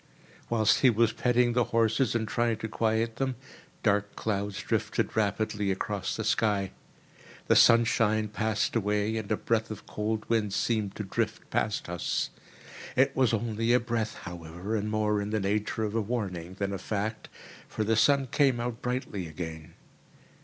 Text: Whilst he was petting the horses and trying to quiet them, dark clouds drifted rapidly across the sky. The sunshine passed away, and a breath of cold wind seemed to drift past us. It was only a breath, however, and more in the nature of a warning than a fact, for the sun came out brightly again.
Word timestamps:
Whilst 0.49 0.79
he 0.79 0.89
was 0.89 1.13
petting 1.13 1.53
the 1.53 1.65
horses 1.65 2.15
and 2.15 2.27
trying 2.27 2.57
to 2.57 2.67
quiet 2.67 3.17
them, 3.17 3.35
dark 3.83 4.15
clouds 4.15 4.59
drifted 4.63 5.15
rapidly 5.15 5.69
across 5.69 6.15
the 6.15 6.23
sky. 6.23 6.71
The 7.45 7.55
sunshine 7.55 8.27
passed 8.29 8.75
away, 8.75 9.15
and 9.17 9.31
a 9.31 9.37
breath 9.37 9.69
of 9.69 9.85
cold 9.85 10.27
wind 10.27 10.53
seemed 10.53 10.95
to 10.95 11.03
drift 11.03 11.47
past 11.51 11.87
us. 11.87 12.31
It 12.95 13.15
was 13.15 13.31
only 13.31 13.73
a 13.73 13.79
breath, 13.79 14.15
however, 14.23 14.75
and 14.75 14.89
more 14.89 15.21
in 15.21 15.29
the 15.29 15.39
nature 15.39 15.83
of 15.83 15.93
a 15.93 16.01
warning 16.01 16.55
than 16.55 16.73
a 16.73 16.79
fact, 16.79 17.29
for 17.67 17.83
the 17.83 17.95
sun 17.95 18.25
came 18.25 18.59
out 18.59 18.81
brightly 18.81 19.27
again. 19.27 19.75